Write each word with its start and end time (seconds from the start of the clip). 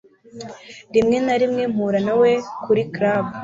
Rimwe 0.93 1.17
na 1.25 1.35
rimwe 1.41 1.63
mpura 1.73 1.99
nawe 2.07 2.31
kuri 2.63 2.81
club. 2.93 3.25